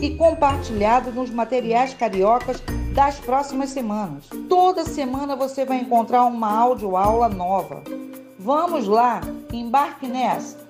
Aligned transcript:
e 0.00 0.14
compartilhado 0.14 1.10
nos 1.12 1.30
materiais 1.30 1.92
cariocas 1.92 2.62
das 2.94 3.18
próximas 3.18 3.70
semanas. 3.70 4.28
Toda 4.48 4.84
semana 4.84 5.34
você 5.34 5.64
vai 5.64 5.78
encontrar 5.78 6.24
uma 6.24 6.50
aula 6.50 7.28
nova. 7.28 7.82
Vamos 8.38 8.86
lá, 8.86 9.20
embarque 9.52 10.06
nessa! 10.06 10.66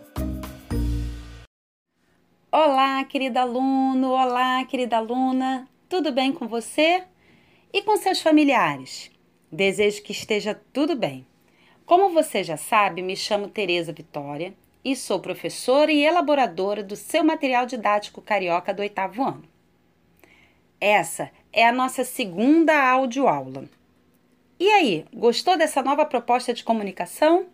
Olá, 2.51 3.05
querido 3.05 3.39
aluno, 3.39 4.09
olá, 4.09 4.65
querida 4.65 4.97
aluna, 4.97 5.69
tudo 5.89 6.11
bem 6.11 6.33
com 6.33 6.49
você 6.49 7.05
e 7.73 7.83
com 7.83 7.97
seus 7.99 8.23
familiares? 8.23 9.11
Desejo 9.53 10.03
que 10.03 10.13
esteja 10.13 10.59
tudo 10.73 10.97
bem. 10.97 11.27
Como 11.85 12.13
você 12.13 12.43
já 12.43 12.57
sabe, 12.57 13.03
me 13.03 13.15
chamo 13.17 13.49
Tereza 13.49 13.93
Vitória 13.93 14.55
e 14.91 14.97
sou 14.97 15.21
professora 15.21 15.93
e 15.93 16.03
elaboradora 16.03 16.83
do 16.83 16.97
seu 16.97 17.23
material 17.23 17.67
didático 17.67 18.23
carioca 18.23 18.73
do 18.73 18.81
oitavo 18.81 19.23
ano. 19.23 19.45
Essa 20.81 21.31
é 21.53 21.67
a 21.67 21.73
nossa 21.73 22.05
segunda 22.05 22.91
audioaula. 22.91 23.69
E 24.59 24.67
aí, 24.71 25.05
gostou 25.13 25.59
dessa 25.59 25.83
nova 25.83 26.07
proposta 26.07 26.55
de 26.55 26.65
comunicação? 26.65 27.49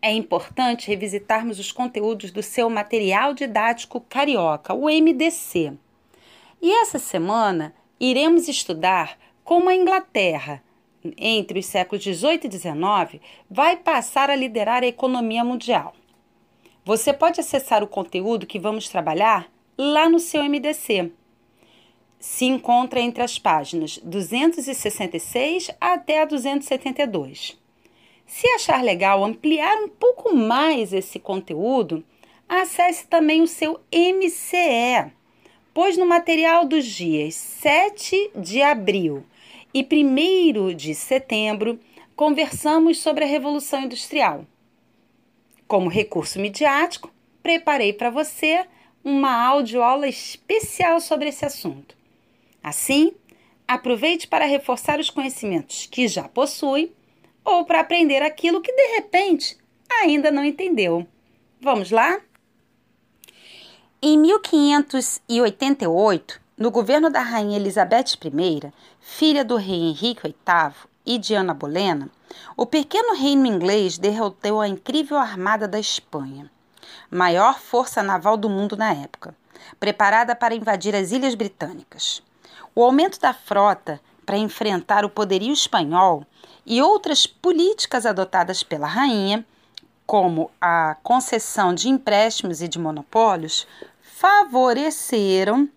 É 0.00 0.10
importante 0.10 0.88
revisitarmos 0.88 1.58
os 1.58 1.70
conteúdos 1.70 2.30
do 2.30 2.42
seu 2.42 2.70
material 2.70 3.34
didático 3.34 4.00
carioca, 4.00 4.72
o 4.72 4.86
MDC. 4.86 5.74
E 6.62 6.72
essa 6.80 6.98
semana 6.98 7.74
iremos 8.00 8.48
estudar 8.48 9.18
como 9.44 9.68
a 9.68 9.74
Inglaterra, 9.74 10.62
entre 11.16 11.58
os 11.58 11.66
séculos 11.66 12.02
18 12.02 12.46
e 12.46 12.48
19, 12.48 13.20
vai 13.50 13.76
passar 13.76 14.30
a 14.30 14.36
liderar 14.36 14.82
a 14.82 14.86
economia 14.86 15.44
mundial. 15.44 15.94
Você 16.88 17.12
pode 17.12 17.38
acessar 17.38 17.84
o 17.84 17.86
conteúdo 17.86 18.46
que 18.46 18.58
vamos 18.58 18.88
trabalhar 18.88 19.52
lá 19.76 20.08
no 20.08 20.18
seu 20.18 20.42
MDC 20.42 21.12
se 22.18 22.46
encontra 22.46 22.98
entre 22.98 23.22
as 23.22 23.38
páginas 23.38 23.98
266 24.02 25.70
até 25.78 26.22
a 26.22 26.24
272. 26.24 27.60
Se 28.26 28.48
achar 28.54 28.82
legal 28.82 29.22
ampliar 29.22 29.76
um 29.82 29.88
pouco 29.90 30.34
mais 30.34 30.94
esse 30.94 31.18
conteúdo, 31.18 32.02
acesse 32.48 33.06
também 33.06 33.42
o 33.42 33.46
seu 33.46 33.78
MCE, 33.92 35.12
pois 35.74 35.98
no 35.98 36.06
material 36.06 36.64
dos 36.64 36.86
dias 36.86 37.34
7 37.34 38.30
de 38.34 38.62
abril 38.62 39.26
e 39.74 39.86
1 39.86 40.74
de 40.74 40.94
setembro 40.94 41.78
conversamos 42.16 42.98
sobre 42.98 43.24
a 43.24 43.28
Revolução 43.28 43.82
Industrial. 43.82 44.46
Como 45.68 45.88
recurso 45.90 46.40
midiático, 46.40 47.12
preparei 47.42 47.92
para 47.92 48.08
você 48.08 48.64
uma 49.04 49.46
audioaula 49.46 50.08
especial 50.08 50.98
sobre 50.98 51.28
esse 51.28 51.44
assunto. 51.44 51.94
Assim, 52.62 53.12
aproveite 53.66 54.26
para 54.26 54.46
reforçar 54.46 54.98
os 54.98 55.10
conhecimentos 55.10 55.86
que 55.86 56.08
já 56.08 56.26
possui 56.26 56.90
ou 57.44 57.66
para 57.66 57.80
aprender 57.80 58.22
aquilo 58.22 58.62
que 58.62 58.72
de 58.72 58.94
repente 58.94 59.58
ainda 59.90 60.30
não 60.30 60.42
entendeu. 60.42 61.06
Vamos 61.60 61.90
lá? 61.90 62.18
Em 64.00 64.16
1588, 64.16 66.40
no 66.56 66.70
governo 66.70 67.10
da 67.10 67.20
rainha 67.20 67.58
Elizabeth 67.58 68.16
I, 68.24 68.72
filha 69.00 69.44
do 69.44 69.56
rei 69.56 69.90
Henrique 69.90 70.28
VIII 70.28 70.72
e 71.04 71.18
de 71.18 71.34
Ana 71.34 71.52
Bolena, 71.52 72.08
o 72.56 72.66
pequeno 72.66 73.14
reino 73.14 73.46
inglês 73.46 73.98
derrotou 73.98 74.60
a 74.60 74.68
incrível 74.68 75.16
armada 75.16 75.68
da 75.68 75.78
Espanha, 75.78 76.50
maior 77.10 77.58
força 77.58 78.02
naval 78.02 78.36
do 78.36 78.48
mundo 78.48 78.76
na 78.76 78.92
época, 78.92 79.34
preparada 79.78 80.34
para 80.34 80.54
invadir 80.54 80.94
as 80.94 81.12
ilhas 81.12 81.34
britânicas. 81.34 82.22
O 82.74 82.82
aumento 82.82 83.20
da 83.20 83.32
frota 83.32 84.00
para 84.24 84.36
enfrentar 84.36 85.04
o 85.04 85.10
poderio 85.10 85.52
espanhol 85.52 86.24
e 86.64 86.82
outras 86.82 87.26
políticas 87.26 88.04
adotadas 88.04 88.62
pela 88.62 88.86
rainha, 88.86 89.44
como 90.06 90.50
a 90.60 90.96
concessão 91.02 91.74
de 91.74 91.88
empréstimos 91.88 92.62
e 92.62 92.68
de 92.68 92.78
monopólios, 92.78 93.66
favoreceram 94.00 95.68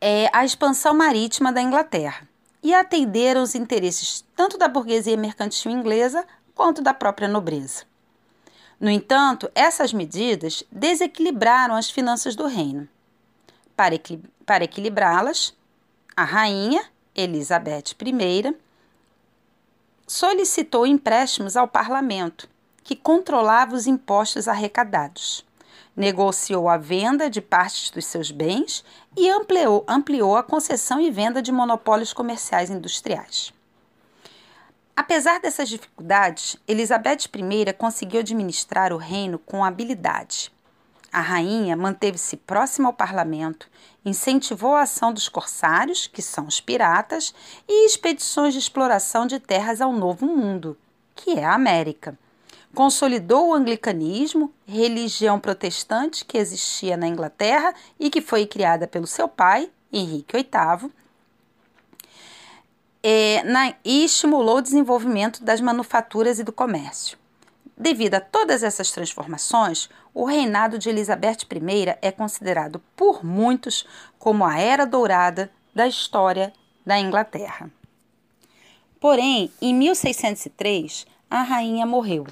é, 0.00 0.30
a 0.32 0.44
expansão 0.44 0.94
marítima 0.94 1.52
da 1.52 1.60
Inglaterra 1.62 2.27
e 2.62 2.74
atenderam 2.74 3.42
os 3.42 3.54
interesses 3.54 4.24
tanto 4.34 4.58
da 4.58 4.68
burguesia 4.68 5.16
mercantil 5.16 5.70
inglesa 5.70 6.26
quanto 6.54 6.82
da 6.82 6.92
própria 6.92 7.28
nobreza. 7.28 7.84
No 8.80 8.90
entanto, 8.90 9.50
essas 9.54 9.92
medidas 9.92 10.62
desequilibraram 10.70 11.74
as 11.74 11.90
finanças 11.90 12.36
do 12.36 12.46
reino. 12.46 12.88
Para, 13.76 13.94
para 14.46 14.64
equilibrá-las, 14.64 15.56
a 16.16 16.24
rainha 16.24 16.84
Elizabeth 17.14 17.96
I 18.00 18.56
solicitou 20.06 20.86
empréstimos 20.86 21.56
ao 21.56 21.68
parlamento, 21.68 22.48
que 22.82 22.96
controlava 22.96 23.74
os 23.74 23.86
impostos 23.86 24.48
arrecadados. 24.48 25.44
Negociou 25.96 26.68
a 26.68 26.76
venda 26.76 27.28
de 27.28 27.40
partes 27.40 27.90
dos 27.90 28.06
seus 28.06 28.30
bens 28.30 28.84
e 29.18 29.28
ampliou, 29.28 29.84
ampliou 29.88 30.36
a 30.36 30.44
concessão 30.44 31.00
e 31.00 31.10
venda 31.10 31.42
de 31.42 31.50
monopólios 31.50 32.12
comerciais 32.12 32.70
industriais. 32.70 33.52
Apesar 34.94 35.40
dessas 35.40 35.68
dificuldades, 35.68 36.56
Elizabeth 36.68 37.26
I 37.34 37.72
conseguiu 37.72 38.20
administrar 38.20 38.92
o 38.92 38.96
reino 38.96 39.38
com 39.38 39.64
habilidade. 39.64 40.52
A 41.12 41.20
rainha 41.20 41.76
manteve-se 41.76 42.36
próxima 42.36 42.88
ao 42.88 42.92
parlamento, 42.92 43.68
incentivou 44.04 44.76
a 44.76 44.82
ação 44.82 45.12
dos 45.12 45.28
corsários, 45.28 46.06
que 46.06 46.22
são 46.22 46.46
os 46.46 46.60
piratas, 46.60 47.34
e 47.66 47.86
expedições 47.86 48.52
de 48.52 48.60
exploração 48.60 49.26
de 49.26 49.40
terras 49.40 49.80
ao 49.80 49.92
Novo 49.92 50.26
Mundo, 50.26 50.76
que 51.16 51.32
é 51.32 51.44
a 51.44 51.54
América. 51.54 52.16
Consolidou 52.74 53.48
o 53.48 53.54
anglicanismo, 53.54 54.52
religião 54.66 55.40
protestante 55.40 56.24
que 56.24 56.38
existia 56.38 56.96
na 56.96 57.08
Inglaterra 57.08 57.74
e 57.98 58.10
que 58.10 58.20
foi 58.20 58.46
criada 58.46 58.86
pelo 58.86 59.06
seu 59.06 59.26
pai, 59.26 59.70
Henrique 59.92 60.36
VIII, 60.36 60.90
e, 63.02 63.42
na, 63.44 63.74
e 63.84 64.04
estimulou 64.04 64.58
o 64.58 64.62
desenvolvimento 64.62 65.42
das 65.42 65.60
manufaturas 65.60 66.38
e 66.38 66.44
do 66.44 66.52
comércio. 66.52 67.18
Devido 67.76 68.14
a 68.14 68.20
todas 68.20 68.62
essas 68.62 68.90
transformações, 68.90 69.88
o 70.12 70.24
reinado 70.24 70.78
de 70.78 70.88
Elizabeth 70.88 71.46
I 71.50 71.96
é 72.02 72.10
considerado 72.10 72.82
por 72.96 73.24
muitos 73.24 73.86
como 74.18 74.44
a 74.44 74.58
era 74.58 74.84
dourada 74.84 75.50
da 75.72 75.86
história 75.86 76.52
da 76.84 76.98
Inglaterra. 76.98 77.70
Porém, 79.00 79.52
em 79.62 79.72
1603, 79.72 81.06
a 81.30 81.42
rainha 81.42 81.86
morreu. 81.86 82.26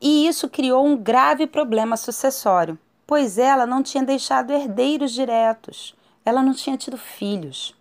E 0.00 0.26
isso 0.26 0.48
criou 0.48 0.84
um 0.84 0.96
grave 0.96 1.46
problema 1.46 1.96
sucessório, 1.96 2.78
pois 3.06 3.38
ela 3.38 3.66
não 3.66 3.82
tinha 3.82 4.04
deixado 4.04 4.52
herdeiros 4.52 5.12
diretos, 5.12 5.94
ela 6.24 6.42
não 6.42 6.52
tinha 6.52 6.76
tido 6.76 6.98
filhos. 6.98 7.74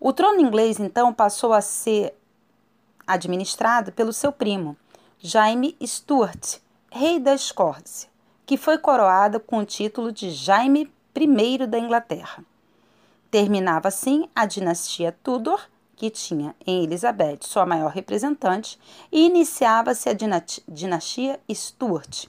O 0.00 0.12
trono 0.12 0.40
inglês 0.40 0.78
então 0.78 1.12
passou 1.12 1.52
a 1.52 1.60
ser 1.60 2.14
administrado 3.06 3.90
pelo 3.90 4.12
seu 4.12 4.30
primo, 4.30 4.76
Jaime 5.18 5.76
Stuart, 5.84 6.58
rei 6.90 7.18
da 7.18 7.34
Escócia, 7.34 8.08
que 8.46 8.56
foi 8.56 8.78
coroada 8.78 9.40
com 9.40 9.58
o 9.58 9.64
título 9.64 10.12
de 10.12 10.30
Jaime 10.30 10.92
I 11.16 11.66
da 11.66 11.78
Inglaterra. 11.78 12.44
Terminava 13.30 13.88
assim 13.88 14.28
a 14.34 14.46
dinastia 14.46 15.16
Tudor, 15.22 15.60
que 15.98 16.08
tinha 16.08 16.54
em 16.64 16.84
Elizabeth 16.84 17.40
sua 17.40 17.66
maior 17.66 17.90
representante, 17.90 18.78
e 19.10 19.26
iniciava-se 19.26 20.08
a 20.08 20.16
dinastia 20.68 21.40
Stuart. 21.52 22.26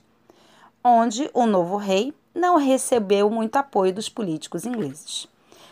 onde 0.84 1.30
o 1.36 1.46
novo 1.46 1.78
rei 1.78 2.12
não 2.34 2.58
recebeu 2.58 3.30
muito 3.30 3.58
apoio 3.58 3.94
dos 3.94 4.10
políticos 4.10 4.66
ingleses, 4.66 5.28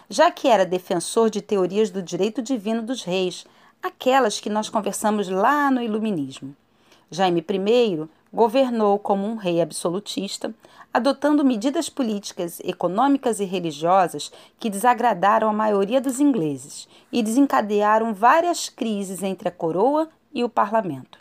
já 0.07 0.29
que 0.29 0.47
era 0.47 0.63
defensor 0.63 1.31
de 1.31 1.41
teorias 1.41 1.89
do 1.89 2.03
direito 2.03 2.39
divino 2.39 2.83
dos 2.83 3.03
reis, 3.03 3.47
aquelas 3.81 4.39
que 4.39 4.49
nós 4.49 4.69
conversamos 4.69 5.27
lá 5.27 5.71
no 5.71 5.81
Iluminismo. 5.81 6.55
Jaime 7.09 7.43
I 7.49 8.07
governou 8.33 8.99
como 8.99 9.27
um 9.27 9.35
rei 9.35 9.61
absolutista, 9.61 10.53
adotando 10.93 11.45
medidas 11.45 11.89
políticas, 11.89 12.59
econômicas 12.63 13.39
e 13.39 13.45
religiosas 13.45 14.31
que 14.59 14.69
desagradaram 14.69 15.49
a 15.49 15.53
maioria 15.53 16.01
dos 16.01 16.19
ingleses 16.19 16.87
e 17.11 17.21
desencadearam 17.21 18.13
várias 18.13 18.69
crises 18.69 19.23
entre 19.23 19.49
a 19.49 19.51
coroa 19.51 20.09
e 20.33 20.43
o 20.43 20.49
parlamento. 20.49 21.19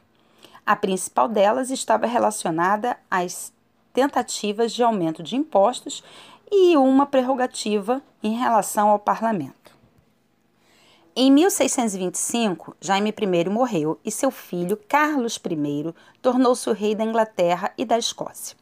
A 0.65 0.75
principal 0.75 1.29
delas 1.29 1.71
estava 1.71 2.07
relacionada 2.07 2.97
às 3.11 3.53
tentativas 3.93 4.73
de 4.73 4.83
aumento 4.83 5.23
de 5.23 5.37
impostos 5.37 6.03
e 6.51 6.77
uma 6.77 7.07
prerrogativa 7.07 8.03
em 8.23 8.35
relação 8.35 8.89
ao 8.89 8.99
parlamento. 8.99 9.66
Em 11.19 11.33
1625, 11.33 12.77
Jaime 12.79 13.09
I 13.09 13.49
morreu 13.49 13.99
e 14.05 14.11
seu 14.11 14.31
filho, 14.31 14.79
Carlos 14.87 15.41
I, 15.43 15.95
tornou-se 16.21 16.69
o 16.69 16.75
rei 16.75 16.95
da 16.95 17.05
Inglaterra 17.05 17.73
e 17.79 17.87
da 17.87 17.97
Escócia. 17.97 18.55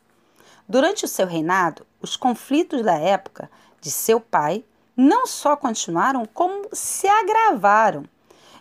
Durante 0.68 1.04
o 1.04 1.08
seu 1.08 1.26
reinado, 1.26 1.84
os 2.00 2.16
conflitos 2.16 2.80
da 2.84 2.94
época 2.94 3.50
de 3.80 3.90
seu 3.90 4.20
pai 4.20 4.64
não 4.96 5.26
só 5.26 5.56
continuaram, 5.56 6.24
como 6.32 6.68
se 6.72 7.08
agravaram. 7.08 8.04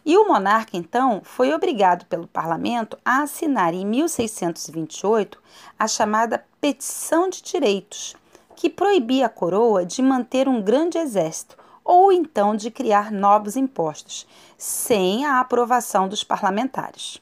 E 0.03 0.17
o 0.17 0.27
monarca, 0.27 0.75
então, 0.75 1.21
foi 1.23 1.53
obrigado 1.53 2.07
pelo 2.07 2.25
parlamento 2.25 2.97
a 3.05 3.21
assinar 3.21 3.75
em 3.75 3.85
1628 3.85 5.39
a 5.77 5.87
chamada 5.87 6.43
Petição 6.59 7.29
de 7.29 7.43
Direitos, 7.43 8.15
que 8.55 8.71
proibia 8.71 9.27
a 9.27 9.29
coroa 9.29 9.85
de 9.85 10.01
manter 10.01 10.49
um 10.49 10.63
grande 10.63 10.97
exército 10.97 11.61
ou 11.83 12.11
então 12.11 12.55
de 12.55 12.71
criar 12.71 13.11
novos 13.11 13.55
impostos, 13.55 14.27
sem 14.57 15.25
a 15.25 15.39
aprovação 15.39 16.07
dos 16.07 16.23
parlamentares. 16.23 17.21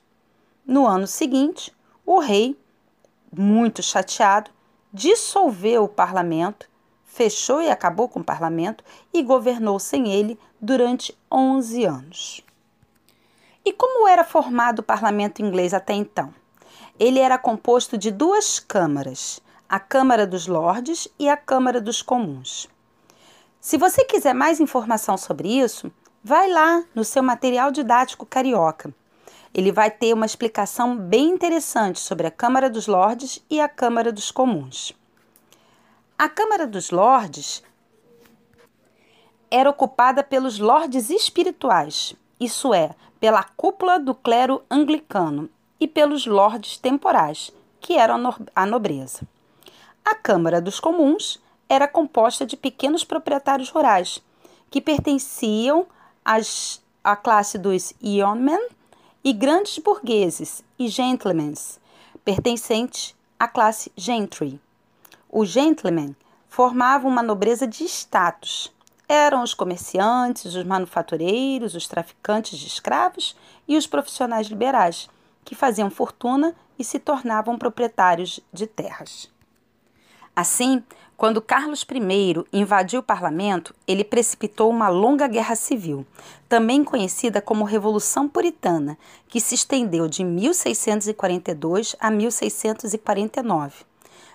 No 0.65 0.85
ano 0.85 1.07
seguinte, 1.07 1.73
o 2.05 2.19
rei, 2.19 2.57
muito 3.31 3.81
chateado, 3.81 4.51
dissolveu 4.93 5.85
o 5.85 5.89
parlamento, 5.89 6.69
fechou 7.05 7.61
e 7.61 7.69
acabou 7.69 8.07
com 8.07 8.19
o 8.19 8.23
parlamento 8.23 8.83
e 9.13 9.23
governou 9.23 9.79
sem 9.79 10.11
ele 10.11 10.39
durante 10.59 11.17
11 11.31 11.85
anos. 11.85 12.45
E 13.63 13.71
como 13.73 14.07
era 14.07 14.23
formado 14.23 14.79
o 14.79 14.83
parlamento 14.83 15.41
inglês 15.41 15.73
até 15.73 15.93
então? 15.93 16.33
Ele 16.99 17.19
era 17.19 17.37
composto 17.37 17.97
de 17.97 18.11
duas 18.11 18.59
câmaras, 18.59 19.41
a 19.67 19.79
Câmara 19.79 20.25
dos 20.25 20.47
Lordes 20.47 21.07
e 21.17 21.29
a 21.29 21.37
Câmara 21.37 21.79
dos 21.79 22.01
Comuns. 22.01 22.67
Se 23.61 23.77
você 23.77 24.03
quiser 24.03 24.33
mais 24.33 24.59
informação 24.59 25.15
sobre 25.15 25.47
isso, 25.47 25.91
vai 26.23 26.49
lá 26.49 26.83
no 26.95 27.03
seu 27.03 27.21
material 27.21 27.69
didático 27.69 28.25
carioca. 28.25 28.91
Ele 29.53 29.71
vai 29.71 29.91
ter 29.91 30.15
uma 30.15 30.25
explicação 30.25 30.97
bem 30.97 31.29
interessante 31.29 31.99
sobre 31.99 32.25
a 32.25 32.31
Câmara 32.31 32.71
dos 32.71 32.87
Lordes 32.87 33.39
e 33.47 33.61
a 33.61 33.69
Câmara 33.69 34.11
dos 34.11 34.31
Comuns. 34.31 34.93
A 36.17 36.27
Câmara 36.27 36.65
dos 36.65 36.89
Lordes 36.89 37.61
era 39.51 39.69
ocupada 39.69 40.23
pelos 40.23 40.57
lordes 40.57 41.11
espirituais, 41.11 42.15
isso 42.39 42.73
é, 42.73 42.95
pela 43.19 43.43
cúpula 43.43 43.99
do 43.99 44.15
clero 44.15 44.63
anglicano, 44.71 45.47
e 45.79 45.87
pelos 45.87 46.25
lordes 46.25 46.77
temporais, 46.77 47.51
que 47.79 47.93
eram 47.93 48.33
a 48.55 48.65
nobreza. 48.65 49.21
A 50.03 50.15
Câmara 50.15 50.59
dos 50.59 50.79
Comuns 50.79 51.39
era 51.71 51.87
composta 51.87 52.45
de 52.45 52.57
pequenos 52.57 53.05
proprietários 53.05 53.69
rurais, 53.69 54.21
que 54.69 54.81
pertenciam 54.81 55.87
às, 56.23 56.83
à 57.01 57.15
classe 57.15 57.57
dos 57.57 57.93
yeomen 58.03 58.59
e 59.23 59.31
grandes 59.31 59.77
burgueses 59.77 60.65
e 60.77 60.89
gentlemen, 60.89 61.53
pertencentes 62.25 63.15
à 63.39 63.47
classe 63.47 63.89
gentry. 63.95 64.59
Os 65.29 65.47
gentlemen 65.47 66.13
formavam 66.49 67.09
uma 67.09 67.23
nobreza 67.23 67.65
de 67.65 67.85
status. 67.85 68.69
Eram 69.07 69.41
os 69.41 69.53
comerciantes, 69.53 70.53
os 70.53 70.65
manufatureiros, 70.65 71.73
os 71.73 71.87
traficantes 71.87 72.59
de 72.59 72.67
escravos 72.67 73.33
e 73.65 73.77
os 73.77 73.87
profissionais 73.87 74.47
liberais, 74.47 75.09
que 75.45 75.55
faziam 75.55 75.89
fortuna 75.89 76.53
e 76.77 76.83
se 76.83 76.99
tornavam 76.99 77.57
proprietários 77.57 78.41
de 78.51 78.67
terras. 78.67 79.31
Assim, 80.35 80.83
quando 81.21 81.39
Carlos 81.39 81.83
I 81.83 82.43
invadiu 82.51 82.99
o 82.99 83.03
parlamento, 83.03 83.75
ele 83.87 84.03
precipitou 84.03 84.71
uma 84.71 84.89
longa 84.89 85.27
guerra 85.27 85.53
civil, 85.53 86.03
também 86.49 86.83
conhecida 86.83 87.39
como 87.39 87.63
Revolução 87.63 88.27
Puritana, 88.27 88.97
que 89.27 89.39
se 89.39 89.53
estendeu 89.53 90.07
de 90.07 90.23
1642 90.23 91.95
a 91.99 92.09
1649. 92.09 93.85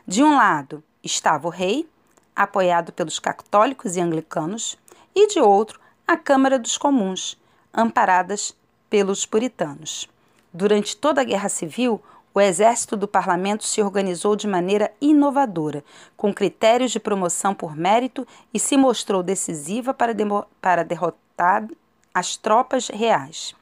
De 0.07 0.23
um 0.23 0.37
lado 0.37 0.81
estava 1.03 1.49
o 1.49 1.51
rei, 1.51 1.89
apoiado 2.37 2.93
pelos 2.93 3.19
católicos 3.19 3.97
e 3.97 4.01
anglicanos, 4.01 4.79
e 5.13 5.27
de 5.27 5.41
outro, 5.41 5.81
a 6.07 6.17
Câmara 6.17 6.57
dos 6.57 6.79
Comuns, 6.79 7.37
amparadas 7.75 8.57
pelos 8.89 9.27
puritanos. 9.27 10.09
Durante 10.55 10.97
toda 10.97 11.21
a 11.21 11.25
Guerra 11.25 11.49
Civil, 11.49 12.01
o 12.37 12.41
exército 12.41 12.99
do 12.99 13.09
parlamento 13.09 13.65
se 13.65 13.81
organizou 13.81 14.37
de 14.37 14.47
maneira 14.47 14.93
inovadora, 15.01 15.83
com 16.19 16.35
critérios 16.35 16.93
de 16.93 17.01
promoção 17.01 17.55
por 17.55 17.75
mérito 17.75 18.29
e 18.53 18.61
se 18.61 18.77
mostrou 18.77 19.23
decisiva 19.23 19.95
para, 19.95 20.13
para 20.61 20.85
derrotar 20.85 21.67
as 22.13 22.37
tropas 22.37 22.89
reais. 22.89 23.55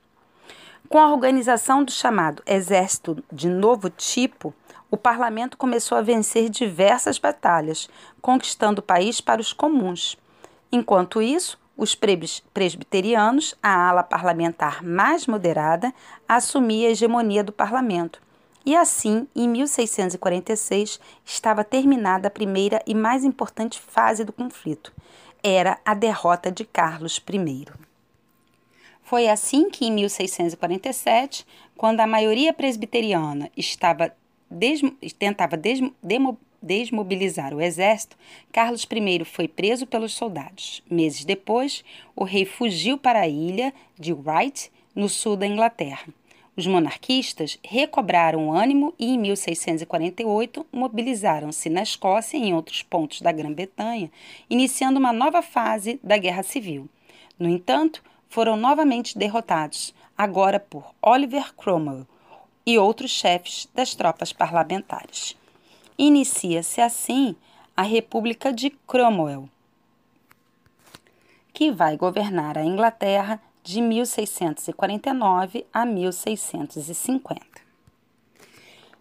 Com 0.88 0.99
a 0.99 1.12
organização 1.12 1.85
do 1.85 1.93
chamado 1.93 2.43
Exército 2.44 3.23
de 3.32 3.49
Novo 3.49 3.88
Tipo, 3.88 4.53
o 4.91 4.97
parlamento 4.97 5.56
começou 5.56 5.97
a 5.97 6.03
vencer 6.03 6.50
diversas 6.50 7.17
batalhas, 7.17 7.88
conquistando 8.20 8.81
o 8.81 8.85
país 8.85 9.20
para 9.20 9.41
os 9.41 9.53
comuns. 9.53 10.19
Enquanto 10.73 11.23
isso, 11.23 11.61
os 11.77 11.94
presbiterianos, 11.94 13.55
a 13.62 13.88
ala 13.88 14.03
parlamentar 14.03 14.82
mais 14.82 15.29
moderada, 15.29 15.94
assumia 16.29 16.88
a 16.88 16.91
hegemonia 16.91 17.44
do 17.44 17.53
parlamento, 17.53 18.24
e 18.65 18.75
assim, 18.75 19.27
em 19.37 19.49
1646, 19.49 20.99
estava 21.25 21.63
terminada 21.63 22.29
a 22.29 22.31
primeira 22.31 22.83
e 22.87 22.94
mais 22.94 23.25
importante 23.25 23.79
fase 23.79 24.25
do 24.25 24.33
conflito. 24.33 24.93
Era 25.43 25.79
a 25.85 25.93
derrota 25.93 26.51
de 26.51 26.65
Carlos 26.65 27.23
I. 27.31 27.67
Foi 29.03 29.29
assim 29.29 29.69
que, 29.69 29.85
em 29.85 29.93
1647, 29.93 31.47
quando 31.77 32.01
a 32.01 32.06
maioria 32.06 32.55
presbiteriana 32.55 33.51
estava 33.55 34.15
tentava 35.19 35.61
desmobilizar 36.63 37.53
o 37.53 37.61
exército, 37.61 38.17
Carlos 38.51 38.87
I 38.91 39.25
foi 39.25 39.47
preso 39.47 39.87
pelos 39.87 40.15
soldados. 40.15 40.83
Meses 40.89 41.25
depois, 41.25 41.85
o 42.17 42.25
rei 42.25 42.47
fugiu 42.47 42.97
para 42.97 43.21
a 43.21 43.29
ilha 43.29 43.75
de 43.99 44.13
Wight, 44.13 44.73
no 44.94 45.09
sul 45.09 45.37
da 45.37 45.47
Inglaterra. 45.47 46.06
Os 46.56 46.67
monarquistas 46.67 47.58
recobraram 47.65 48.49
o 48.49 48.53
ânimo 48.53 48.94
e, 48.99 49.06
em 49.06 49.19
1648, 49.19 50.65
mobilizaram-se 50.73 51.69
na 51.69 51.82
Escócia 51.82 52.37
e 52.37 52.43
em 52.43 52.55
outros 52.55 52.82
pontos 52.82 53.20
da 53.20 53.32
Grã-Bretanha, 53.32 54.11
iniciando 54.49 55.01
uma 55.01 55.13
nova 55.13 55.43
fase 55.43 55.99
da 56.03 56.17
Guerra 56.17 56.44
Civil. 56.44 56.89
No 57.37 57.49
entanto, 57.49 58.03
foram 58.29 58.56
novamente 58.56 59.19
derrotados, 59.19 59.93
agora 60.17 60.61
por 60.61 60.94
Oliver 61.03 61.53
Cromwell 61.55 62.06
e 62.65 62.79
outros 62.79 63.11
chefes 63.11 63.69
das 63.75 63.94
tropas 63.94 64.32
parlamentares. 64.32 65.37
Inicia-se 65.99 66.81
assim 66.81 67.34
a 67.77 67.82
República 67.82 68.53
de 68.53 68.70
Cromwell, 68.70 69.49
que 71.53 71.73
vai 71.73 71.96
governar 71.96 72.56
a 72.56 72.65
Inglaterra 72.65 73.41
de 73.65 73.81
1649 73.81 75.67
a 75.73 75.87
1650. 75.87 77.65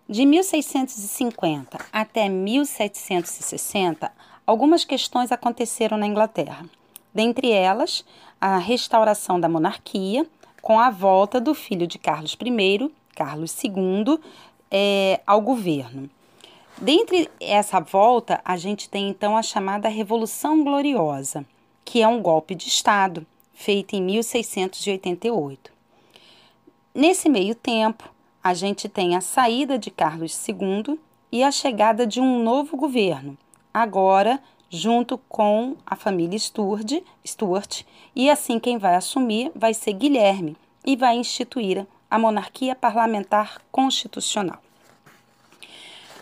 De 0.07 0.25
1650 0.25 1.77
até 1.91 2.29
1760, 2.29 4.09
algumas 4.47 4.85
questões 4.85 5.33
aconteceram 5.33 5.97
na 5.97 6.07
Inglaterra. 6.07 6.65
Dentre 7.13 7.51
elas, 7.51 8.05
a 8.39 8.57
restauração 8.57 9.37
da 9.37 9.49
monarquia, 9.49 10.25
com 10.61 10.79
a 10.79 10.89
volta 10.89 11.41
do 11.41 11.53
filho 11.53 11.85
de 11.85 11.99
Carlos 11.99 12.37
I, 12.41 12.91
Carlos 13.13 13.61
II, 13.61 14.17
é, 14.71 15.19
ao 15.27 15.41
governo. 15.41 16.09
Dentre 16.77 17.29
essa 17.39 17.81
volta, 17.81 18.39
a 18.45 18.55
gente 18.55 18.89
tem 18.89 19.09
então 19.09 19.35
a 19.35 19.43
chamada 19.43 19.89
Revolução 19.89 20.63
Gloriosa, 20.63 21.45
que 21.83 22.01
é 22.01 22.07
um 22.07 22.21
golpe 22.21 22.55
de 22.55 22.69
Estado 22.69 23.27
feita 23.53 23.95
em 23.95 24.01
1688. 24.01 25.71
Nesse 26.93 27.29
meio 27.29 27.55
tempo, 27.55 28.09
a 28.43 28.53
gente 28.53 28.89
tem 28.89 29.15
a 29.15 29.21
saída 29.21 29.77
de 29.77 29.89
Carlos 29.89 30.37
II 30.47 30.99
e 31.31 31.43
a 31.43 31.51
chegada 31.51 32.05
de 32.05 32.19
um 32.19 32.43
novo 32.43 32.75
governo, 32.75 33.37
agora 33.73 34.39
junto 34.69 35.19
com 35.29 35.75
a 35.85 35.95
família 35.95 36.37
Stuart, 36.37 37.03
Stuart, 37.25 37.83
e 38.15 38.27
assim 38.27 38.59
quem 38.59 38.79
vai 38.79 38.95
assumir 38.95 39.51
vai 39.55 39.71
ser 39.71 39.93
Guilherme 39.93 40.57
e 40.83 40.95
vai 40.95 41.15
instituir 41.15 41.85
a 42.09 42.17
monarquia 42.17 42.75
parlamentar 42.75 43.61
constitucional. 43.71 44.59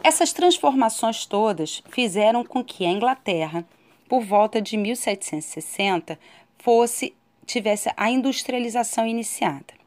Essas 0.03 0.33
transformações 0.33 1.25
todas 1.25 1.81
fizeram 1.89 2.43
com 2.43 2.63
que 2.63 2.85
a 2.85 2.89
Inglaterra, 2.89 3.65
por 4.09 4.21
volta 4.21 4.61
de 4.61 4.75
1760, 4.75 6.19
fosse 6.57 7.13
tivesse 7.45 7.91
a 7.95 8.09
industrialização 8.09 9.05
iniciada. 9.05 9.81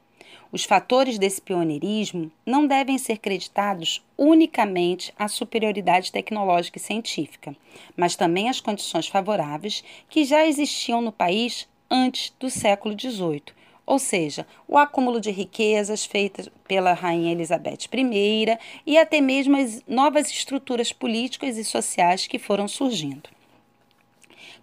Os 0.55 0.63
fatores 0.63 1.19
desse 1.19 1.43
pioneirismo 1.43 2.31
não 2.47 2.65
devem 2.65 2.97
ser 2.97 3.19
creditados 3.19 4.01
unicamente 4.17 5.13
à 5.19 5.27
superioridade 5.27 6.13
tecnológica 6.13 6.79
e 6.79 6.81
científica, 6.81 7.57
mas 7.97 8.15
também 8.15 8.49
às 8.49 8.61
condições 8.61 9.09
favoráveis 9.09 9.83
que 10.09 10.25
já 10.25 10.47
existiam 10.47 11.01
no 11.01 11.11
país 11.11 11.67
antes 11.91 12.33
do 12.39 12.49
século 12.49 12.95
XVIII, 12.97 13.43
ou 13.85 13.99
seja, 13.99 14.47
o 14.69 14.79
acúmulo 14.79 15.21
de 15.21 15.33
riquezas 15.33 16.05
feitas 16.05 16.49
pela 16.69 16.93
Rainha 16.93 17.33
Elizabeth 17.33 17.89
I 17.93 18.59
e 18.87 18.97
até 18.97 19.21
mesmo 19.21 19.57
as 19.57 19.83
novas 19.89 20.31
estruturas 20.31 20.93
políticas 20.93 21.59
e 21.59 21.65
sociais 21.65 22.29
que 22.29 22.39
foram 22.39 22.69
surgindo 22.69 23.34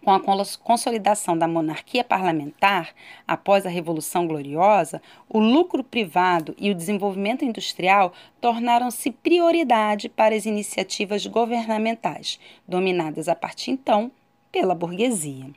com 0.03 0.11
a 0.11 0.19
consolidação 0.63 1.37
da 1.37 1.47
monarquia 1.47 2.03
parlamentar 2.03 2.89
após 3.27 3.65
a 3.65 3.69
Revolução 3.69 4.27
Gloriosa, 4.27 5.01
o 5.29 5.39
lucro 5.39 5.83
privado 5.83 6.55
e 6.57 6.71
o 6.71 6.75
desenvolvimento 6.75 7.45
industrial 7.45 8.11
tornaram-se 8.39 9.11
prioridade 9.11 10.09
para 10.09 10.35
as 10.35 10.45
iniciativas 10.45 11.25
governamentais, 11.25 12.39
dominadas 12.67 13.27
a 13.29 13.35
partir 13.35 13.71
então 13.71 14.11
pela 14.51 14.73
burguesia. 14.75 15.49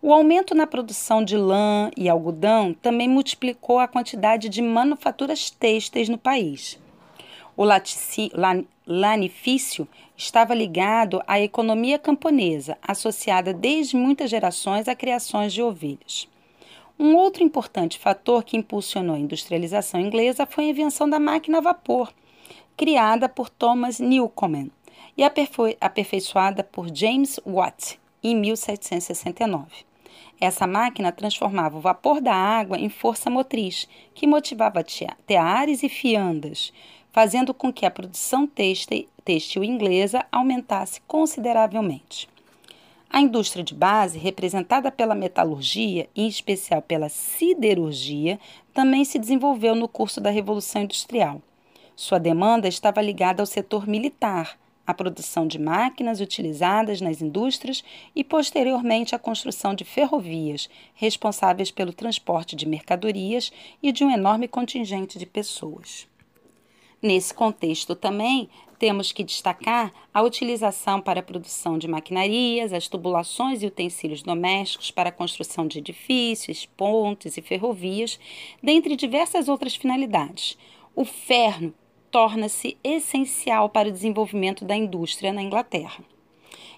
O 0.00 0.12
aumento 0.12 0.54
na 0.54 0.66
produção 0.66 1.24
de 1.24 1.36
lã 1.36 1.90
e 1.96 2.08
algodão 2.08 2.72
também 2.72 3.08
multiplicou 3.08 3.78
a 3.78 3.88
quantidade 3.88 4.48
de 4.48 4.62
manufaturas 4.62 5.50
têxteis 5.50 6.08
no 6.08 6.18
país. 6.18 6.78
O 7.56 7.64
lanifício 8.86 9.88
estava 10.16 10.54
ligado 10.54 11.20
à 11.26 11.40
economia 11.40 11.98
camponesa, 11.98 12.78
associada 12.80 13.52
desde 13.52 13.96
muitas 13.96 14.30
gerações 14.30 14.86
a 14.86 14.94
criações 14.94 15.52
de 15.52 15.62
ovelhas. 15.62 16.28
Um 16.98 17.14
outro 17.16 17.42
importante 17.42 17.98
fator 17.98 18.44
que 18.44 18.56
impulsionou 18.56 19.16
a 19.16 19.18
industrialização 19.18 20.00
inglesa 20.00 20.46
foi 20.46 20.64
a 20.64 20.68
invenção 20.68 21.10
da 21.10 21.18
máquina 21.18 21.58
a 21.58 21.60
vapor, 21.60 22.12
criada 22.76 23.28
por 23.28 23.50
Thomas 23.50 23.98
Newcomen 23.98 24.70
e 25.16 25.22
aperfeiçoada 25.80 26.62
por 26.62 26.94
James 26.94 27.40
Watt 27.44 27.98
em 28.22 28.36
1769. 28.36 29.84
Essa 30.40 30.66
máquina 30.66 31.10
transformava 31.10 31.78
o 31.78 31.80
vapor 31.80 32.20
da 32.20 32.34
água 32.34 32.78
em 32.78 32.90
força 32.90 33.30
motriz, 33.30 33.88
que 34.14 34.26
motivava 34.26 34.84
teares 35.26 35.82
e 35.82 35.88
fiandas, 35.88 36.72
fazendo 37.16 37.54
com 37.54 37.72
que 37.72 37.86
a 37.86 37.90
produção 37.90 38.46
têxtil 38.46 39.64
inglesa 39.64 40.26
aumentasse 40.30 41.00
consideravelmente. 41.06 42.28
A 43.08 43.22
indústria 43.22 43.64
de 43.64 43.72
base, 43.72 44.18
representada 44.18 44.92
pela 44.92 45.14
metalurgia 45.14 46.10
em 46.14 46.28
especial 46.28 46.82
pela 46.82 47.08
siderurgia, 47.08 48.38
também 48.74 49.02
se 49.02 49.18
desenvolveu 49.18 49.74
no 49.74 49.88
curso 49.88 50.20
da 50.20 50.28
Revolução 50.28 50.82
Industrial. 50.82 51.40
Sua 51.96 52.18
demanda 52.18 52.68
estava 52.68 53.00
ligada 53.00 53.42
ao 53.42 53.46
setor 53.46 53.88
militar, 53.88 54.58
à 54.86 54.92
produção 54.92 55.46
de 55.46 55.58
máquinas 55.58 56.20
utilizadas 56.20 57.00
nas 57.00 57.22
indústrias 57.22 57.82
e, 58.14 58.22
posteriormente, 58.22 59.14
à 59.14 59.18
construção 59.18 59.74
de 59.74 59.84
ferrovias, 59.84 60.68
responsáveis 60.94 61.70
pelo 61.70 61.94
transporte 61.94 62.54
de 62.54 62.68
mercadorias 62.68 63.50
e 63.82 63.90
de 63.90 64.04
um 64.04 64.10
enorme 64.10 64.46
contingente 64.46 65.18
de 65.18 65.24
pessoas. 65.24 66.06
Nesse 67.02 67.32
contexto 67.32 67.94
também 67.94 68.48
temos 68.78 69.12
que 69.12 69.24
destacar 69.24 69.92
a 70.12 70.22
utilização 70.22 71.00
para 71.00 71.20
a 71.20 71.22
produção 71.22 71.78
de 71.78 71.88
maquinarias, 71.88 72.72
as 72.72 72.88
tubulações 72.88 73.62
e 73.62 73.66
utensílios 73.66 74.22
domésticos 74.22 74.90
para 74.90 75.08
a 75.08 75.12
construção 75.12 75.66
de 75.66 75.78
edifícios, 75.78 76.66
pontes 76.66 77.36
e 77.36 77.42
ferrovias, 77.42 78.18
dentre 78.62 78.96
diversas 78.96 79.48
outras 79.48 79.76
finalidades. 79.76 80.58
O 80.94 81.04
ferro 81.04 81.74
torna-se 82.10 82.76
essencial 82.82 83.68
para 83.68 83.88
o 83.88 83.92
desenvolvimento 83.92 84.64
da 84.64 84.76
indústria 84.76 85.32
na 85.32 85.42
Inglaterra. 85.42 86.02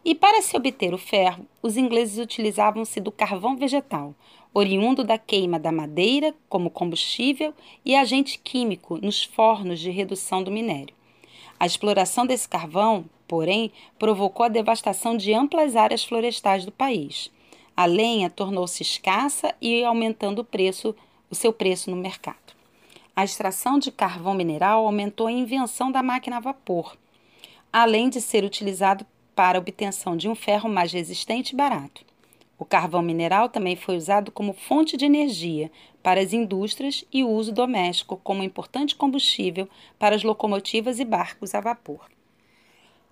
E 0.09 0.15
para 0.15 0.41
se 0.41 0.57
obter 0.57 0.95
o 0.95 0.97
ferro, 0.97 1.47
os 1.63 1.77
ingleses 1.77 2.17
utilizavam-se 2.17 2.99
do 2.99 3.13
carvão 3.13 3.59
vegetal, 3.59 4.15
oriundo 4.55 5.05
da 5.05 5.19
queima 5.19 5.59
da 5.59 5.71
madeira 5.71 6.35
como 6.49 6.71
combustível 6.71 7.53
e 7.85 7.95
agente 7.95 8.39
químico 8.39 8.97
nos 8.97 9.23
fornos 9.23 9.79
de 9.79 9.91
redução 9.91 10.43
do 10.43 10.51
minério. 10.51 10.95
A 11.61 11.67
exploração 11.67 12.25
desse 12.25 12.49
carvão, 12.49 13.05
porém, 13.27 13.71
provocou 13.99 14.47
a 14.47 14.49
devastação 14.49 15.15
de 15.15 15.35
amplas 15.35 15.77
áreas 15.77 16.03
florestais 16.03 16.65
do 16.65 16.73
país. 16.73 17.31
A 17.77 17.85
lenha 17.85 18.31
tornou-se 18.31 18.83
escassa 18.83 19.55
e 19.61 19.85
aumentando 19.85 20.39
o 20.39 20.45
preço, 20.45 20.97
o 21.31 21.35
seu 21.35 21.53
preço 21.53 21.91
no 21.91 21.97
mercado. 21.99 22.55
A 23.15 23.25
extração 23.25 23.79
de 23.79 23.93
carvão 23.93 24.33
mineral 24.33 24.87
aumentou 24.87 25.27
a 25.27 25.33
invenção 25.33 25.93
da 25.93 26.03
máquina 26.03 26.39
a 26.39 26.41
vapor, 26.41 26.97
além 27.71 28.09
de 28.09 28.23
ser 28.23 28.43
utilizado 28.43 29.05
para 29.39 29.57
a 29.57 29.61
obtenção 29.61 30.17
de 30.17 30.29
um 30.29 30.35
ferro 30.35 30.69
mais 30.69 30.93
resistente 30.93 31.55
e 31.55 31.57
barato. 31.57 32.05
O 32.59 32.65
carvão 32.65 33.01
mineral 33.01 33.49
também 33.49 33.77
foi 33.77 33.97
usado 33.97 34.33
como 34.33 34.53
fonte 34.53 34.97
de 34.97 35.05
energia 35.05 35.71
para 36.03 36.21
as 36.21 36.33
indústrias 36.33 37.05
e 37.13 37.23
o 37.23 37.31
uso 37.31 37.53
doméstico 37.53 38.17
como 38.25 38.43
importante 38.43 38.97
combustível 38.97 39.69
para 39.97 40.17
as 40.17 40.25
locomotivas 40.25 40.99
e 40.99 41.05
barcos 41.05 41.55
a 41.55 41.61
vapor. 41.61 42.01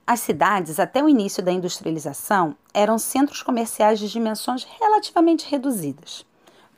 As 0.04 0.18
cidades, 0.18 0.80
até 0.80 1.00
o 1.00 1.08
início 1.08 1.44
da 1.44 1.52
industrialização, 1.52 2.56
eram 2.74 2.98
centros 2.98 3.40
comerciais 3.40 4.00
de 4.00 4.10
dimensões 4.10 4.64
relativamente 4.80 5.48
reduzidas. 5.48 6.26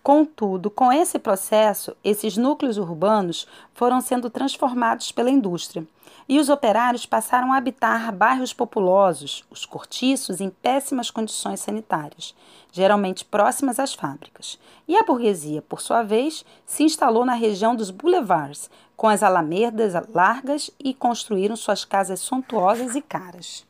Contudo, 0.03 0.71
com 0.71 0.93
esse 0.93 1.19
processo, 1.19 1.95
esses 2.03 2.37
núcleos 2.37 2.79
urbanos 2.79 3.47
foram 3.75 4.01
sendo 4.01 4.31
transformados 4.31 5.13
pela 5.13 5.31
indústria 5.31 5.87
e 6.29 6.39
os 6.39 6.51
operários 6.51 7.07
passaram 7.07 7.53
a 7.53 7.57
habitar 7.57 8.13
bairros 8.13 8.53
populosos, 8.53 9.45
os 9.51 9.65
cortiços, 9.65 10.41
em 10.41 10.51
péssimas 10.51 11.11
condições 11.11 11.61
sanitárias, 11.61 12.35
geralmente 12.71 13.25
próximas 13.25 13.79
às 13.79 13.95
fábricas. 13.95 14.59
E 14.87 14.95
a 14.97 15.03
burguesia, 15.03 15.63
por 15.63 15.81
sua 15.81 16.03
vez, 16.03 16.45
se 16.67 16.83
instalou 16.83 17.25
na 17.25 17.33
região 17.33 17.75
dos 17.75 17.91
boulevards, 17.91 18.71
com 18.95 19.09
as 19.09 19.23
alamedas 19.23 19.95
largas 20.15 20.71
e 20.79 20.93
construíram 20.93 21.57
suas 21.57 21.85
casas 21.85 22.21
suntuosas 22.21 22.95
e 22.95 23.01
caras. 23.01 23.67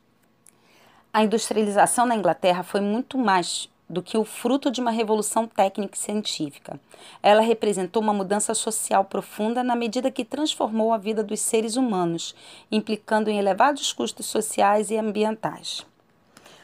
A 1.13 1.23
industrialização 1.23 2.05
na 2.05 2.15
Inglaterra 2.15 2.61
foi 2.61 2.81
muito 2.81 3.17
mais 3.17 3.69
do 3.89 4.03
que 4.03 4.17
o 4.17 4.23
fruto 4.23 4.69
de 4.69 4.79
uma 4.79 4.91
revolução 4.91 5.47
técnica 5.47 5.95
e 5.95 5.99
científica. 5.99 6.79
Ela 7.23 7.41
representou 7.41 8.01
uma 8.03 8.13
mudança 8.13 8.53
social 8.53 9.03
profunda 9.03 9.63
na 9.63 9.75
medida 9.75 10.11
que 10.11 10.23
transformou 10.23 10.93
a 10.93 10.97
vida 10.97 11.23
dos 11.23 11.39
seres 11.39 11.75
humanos, 11.75 12.35
implicando 12.71 13.29
em 13.29 13.39
elevados 13.39 13.91
custos 13.91 14.27
sociais 14.27 14.91
e 14.91 14.97
ambientais. 14.97 15.85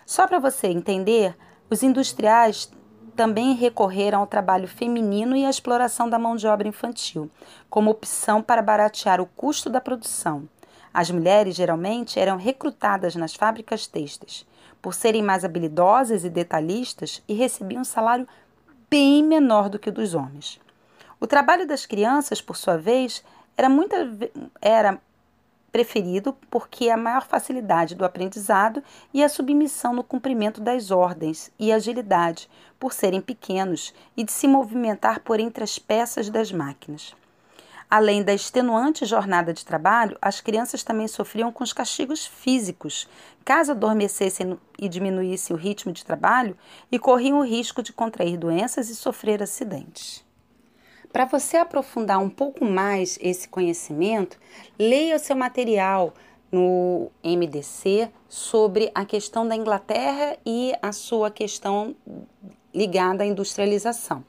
Só 0.06 0.28
para 0.28 0.38
você 0.38 0.68
entender, 0.68 1.36
os 1.68 1.82
industriais 1.82 2.72
também 3.16 3.56
recorreram 3.56 4.20
ao 4.20 4.28
trabalho 4.28 4.68
feminino 4.68 5.36
e 5.36 5.46
à 5.46 5.50
exploração 5.50 6.08
da 6.08 6.20
mão 6.20 6.36
de 6.36 6.46
obra 6.46 6.68
infantil, 6.68 7.32
como 7.70 7.90
opção 7.90 8.42
para 8.44 8.62
baratear 8.62 9.20
o 9.20 9.26
custo 9.26 9.70
da 9.70 9.82
produção. 9.82 10.48
As 10.94 11.10
mulheres 11.10 11.56
geralmente 11.56 12.20
eram 12.20 12.38
recrutadas 12.38 13.16
nas 13.16 13.34
fábricas 13.34 13.88
têxteis 13.88 14.46
por 14.86 14.94
serem 14.94 15.24
mais 15.24 15.44
habilidosas 15.44 16.24
e 16.24 16.30
detalhistas 16.30 17.24
e 17.28 17.34
recebiam 17.34 17.82
um 17.82 17.84
salário 17.84 18.28
bem 18.88 19.24
menor 19.24 19.68
do 19.68 19.80
que 19.80 19.90
o 19.90 19.92
dos 19.92 20.14
homens. 20.14 20.62
O 21.20 21.26
trabalho 21.26 21.66
das 21.66 21.88
crianças, 21.88 22.40
por 22.40 22.56
sua 22.56 22.78
vez, 22.78 23.24
era, 23.58 23.68
muito, 23.68 23.96
era 24.62 25.02
preferido 25.72 26.38
porque 26.52 26.92
a 26.92 26.98
maior 26.98 27.26
facilidade 27.26 27.96
do 27.96 28.06
aprendizado 28.06 28.84
e 29.12 29.24
a 29.24 29.28
submissão 29.28 29.92
no 29.92 30.04
cumprimento 30.04 30.62
das 30.62 30.92
ordens 30.92 31.52
e 31.58 31.74
agilidade, 31.74 32.48
por 32.80 32.94
serem 32.94 33.22
pequenos 33.22 33.92
e 34.16 34.24
de 34.24 34.32
se 34.32 34.48
movimentar 34.48 35.20
por 35.22 35.40
entre 35.40 35.64
as 35.64 35.80
peças 35.80 36.30
das 36.30 36.52
máquinas. 36.52 37.16
Além 37.98 38.24
da 38.24 38.34
extenuante 38.34 39.06
jornada 39.06 39.54
de 39.54 39.64
trabalho, 39.64 40.18
as 40.22 40.42
crianças 40.42 40.84
também 40.84 41.08
sofriam 41.08 41.50
com 41.50 41.64
os 41.64 41.72
castigos 41.72 42.26
físicos, 42.26 43.08
caso 43.46 43.72
adormecessem 43.72 44.60
e 44.78 44.90
diminuísse 44.90 45.54
o 45.54 45.56
ritmo 45.56 45.94
de 45.94 46.04
trabalho, 46.04 46.58
e 46.92 47.00
corriam 47.00 47.40
o 47.40 47.46
risco 47.46 47.82
de 47.82 47.94
contrair 47.94 48.38
doenças 48.38 48.90
e 48.90 48.96
sofrer 48.98 49.42
acidentes. 49.42 50.26
Para 51.10 51.24
você 51.24 51.56
aprofundar 51.56 52.20
um 52.20 52.30
pouco 52.30 52.66
mais 52.66 53.18
esse 53.22 53.48
conhecimento, 53.48 54.38
leia 54.78 55.16
o 55.16 55.20
seu 55.20 55.38
material 55.38 56.14
no 56.52 57.10
MDC 57.24 58.12
sobre 58.28 58.92
a 58.94 59.06
questão 59.06 59.48
da 59.48 59.56
Inglaterra 59.56 60.36
e 60.46 60.74
a 60.82 60.92
sua 60.92 61.32
questão 61.32 61.96
ligada 62.74 63.24
à 63.24 63.26
industrialização. 63.26 64.22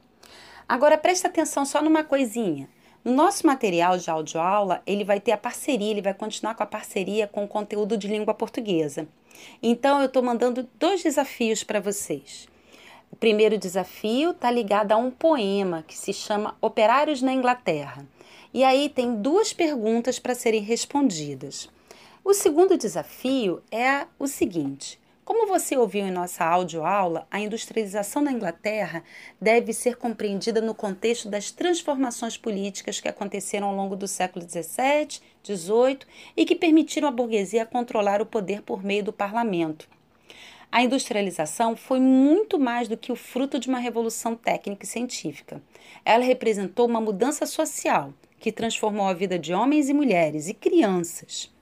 Agora 0.69 0.97
presta 0.97 1.27
atenção 1.27 1.65
só 1.67 1.83
numa 1.83 2.05
coisinha. 2.05 2.69
No 3.07 3.13
nosso 3.13 3.47
material 3.47 3.97
de 3.97 4.11
audioaula, 4.11 4.83
ele 4.85 5.05
vai 5.05 5.21
ter 5.21 5.31
a 5.31 5.39
parceria, 5.39 5.93
ele 5.93 6.03
vai 6.03 6.13
continuar 6.13 6.57
com 6.57 6.65
a 6.65 6.67
parceria 6.67 7.29
com 7.29 7.45
o 7.45 7.49
conteúdo 7.49 7.97
de 7.97 8.09
língua 8.09 8.35
portuguesa. 8.35 9.07
Então, 9.63 10.01
eu 10.01 10.07
estou 10.07 10.25
mandando 10.25 10.69
dois 10.77 11.05
desafios 11.05 11.63
para 11.63 11.79
vocês. 11.79 12.49
O 13.09 13.15
primeiro 13.15 13.59
desafio 13.59 14.33
está 14.33 14.51
ligado 14.51 14.91
a 14.91 14.97
um 14.97 15.13
poema 15.13 15.85
que 15.87 15.97
se 15.97 16.13
chama 16.13 16.57
Operários 16.61 17.23
na 17.23 17.33
Inglaterra. 17.33 18.05
E 18.53 18.65
aí 18.65 18.89
tem 18.89 19.15
duas 19.15 19.53
perguntas 19.53 20.19
para 20.19 20.35
serem 20.35 20.63
respondidas. 20.63 21.71
O 22.25 22.35
segundo 22.35 22.77
desafio 22.77 23.63
é 23.71 24.09
o 24.19 24.27
seguinte: 24.27 24.99
como 25.27 25.49
você 25.49 25.77
ouviu 25.77 26.07
em 26.07 26.13
nossa 26.13 26.45
audioaula, 26.45 27.27
a 27.29 27.41
industrialização 27.41 28.23
na 28.23 28.31
Inglaterra 28.31 29.03
deve 29.41 29.73
ser 29.73 29.97
compreendida 29.97 30.61
no 30.61 30.73
contexto 30.73 31.29
das 31.29 31.51
transformações 31.51 32.39
políticas 32.39 33.01
que 33.01 33.09
aconteceram 33.09 33.67
ao 33.67 33.75
longo 33.75 33.97
do 33.97 34.07
século 34.07 34.49
XVII, 34.49 35.21
XVIII 35.43 35.99
e 36.37 36.45
que 36.45 36.55
permitiram 36.55 37.09
à 37.09 37.11
burguesia 37.11 37.67
controlar 37.67 38.23
o 38.23 38.27
poder 38.27 38.63
por 38.63 38.85
meio 38.85 39.03
do 39.03 39.13
parlamento. 39.13 39.89
A 40.71 40.85
industrialização 40.85 41.75
foi 41.75 41.99
muito 41.99 42.57
mais 42.57 42.87
do 42.87 42.97
que 42.97 43.11
o 43.11 43.17
fruto 43.17 43.59
de 43.59 43.69
uma 43.69 43.81
revolução 43.81 44.37
técnica 44.37 44.85
e 44.85 44.89
científica. 44.89 45.61
Ela 46.05 46.25
representou 46.25 46.87
uma 46.87 47.01
mudança 47.01 47.47
social 47.47 48.15
que 48.39 48.53
transformou 48.53 49.09
a 49.09 49.13
vida 49.13 49.37
de 49.37 49.53
homens 49.53 49.89
e 49.89 49.93
mulheres 49.93 50.47
e 50.47 50.55
crianças. 50.55 51.56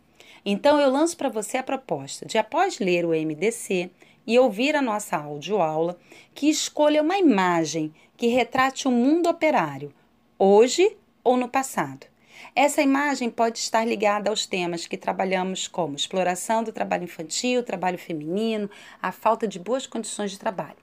Então 0.45 0.79
eu 0.79 0.91
lanço 0.91 1.17
para 1.17 1.29
você 1.29 1.57
a 1.57 1.63
proposta 1.63 2.27
de, 2.27 2.37
após 2.37 2.79
ler 2.79 3.05
o 3.05 3.11
MDC 3.11 3.91
e 4.27 4.39
ouvir 4.39 4.77
a 4.77 4.83
nossa 4.83 5.17
audioaula, 5.17 5.99
que 6.35 6.49
escolha 6.49 7.03
uma 7.03 7.19
imagem 7.19 7.95
que 8.17 8.27
retrate 8.29 8.87
o 8.87 8.91
mundo 8.91 9.29
operário, 9.29 9.93
hoje 10.39 10.97
ou 11.23 11.37
no 11.37 11.49
passado. 11.49 12.07
Essa 12.55 12.83
imagem 12.83 13.31
pode 13.31 13.59
estar 13.59 13.85
ligada 13.85 14.31
aos 14.31 14.47
temas 14.47 14.87
que 14.87 14.97
trabalhamos 14.97 15.67
como 15.67 15.97
exploração 15.97 16.63
do 16.63 16.73
trabalho 16.73 17.05
infantil, 17.05 17.63
trabalho 17.63 17.99
feminino, 17.99 18.71
a 19.01 19.11
falta 19.11 19.49
de 19.49 19.59
boas 19.59 19.87
condições 19.87 20.31
de 20.31 20.39
trabalho. 20.39 20.77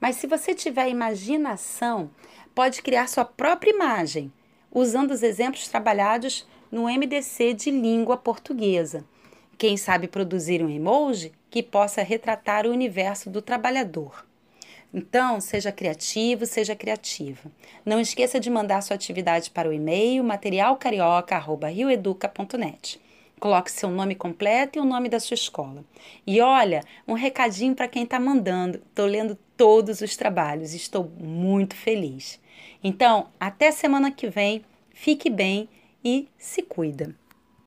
Mas 0.00 0.16
se 0.16 0.26
você 0.26 0.54
tiver 0.54 0.88
imaginação, 0.88 2.10
pode 2.54 2.82
criar 2.82 3.08
sua 3.08 3.24
própria 3.24 3.70
imagem, 3.70 4.32
usando 4.70 5.12
os 5.12 5.22
exemplos 5.22 5.68
trabalhados 5.68 6.46
no 6.70 6.88
MDC 6.88 7.54
de 7.54 7.70
língua 7.70 8.16
portuguesa. 8.16 9.04
Quem 9.58 9.76
sabe 9.76 10.08
produzir 10.08 10.62
um 10.62 10.68
emoji 10.68 11.32
que 11.50 11.62
possa 11.62 12.02
retratar 12.02 12.66
o 12.66 12.70
universo 12.70 13.30
do 13.30 13.40
trabalhador. 13.40 14.26
Então, 14.92 15.40
seja 15.40 15.72
criativo, 15.72 16.44
seja 16.46 16.76
criativa. 16.76 17.50
Não 17.84 18.00
esqueça 18.00 18.40
de 18.40 18.48
mandar 18.48 18.80
sua 18.82 18.94
atividade 18.94 19.50
para 19.50 19.68
o 19.68 19.72
e-mail 19.72 20.22
materialcarioca.rioeduca.net. 20.24 23.00
Coloque 23.38 23.70
seu 23.70 23.90
nome 23.90 24.14
completo 24.14 24.78
e 24.78 24.80
o 24.80 24.84
nome 24.84 25.10
da 25.10 25.20
sua 25.20 25.34
escola. 25.34 25.84
E 26.26 26.40
olha, 26.40 26.82
um 27.06 27.12
recadinho 27.12 27.74
para 27.74 27.88
quem 27.88 28.04
está 28.04 28.18
mandando. 28.18 28.80
Estou 28.88 29.04
lendo 29.04 29.36
todos 29.56 30.00
os 30.00 30.16
trabalhos, 30.16 30.72
estou 30.72 31.12
muito 31.18 31.76
feliz. 31.76 32.40
Então, 32.82 33.28
até 33.38 33.70
semana 33.70 34.10
que 34.10 34.28
vem. 34.28 34.64
Fique 34.94 35.28
bem 35.28 35.68
e 36.06 36.28
se 36.38 36.62
cuida. 36.62 37.12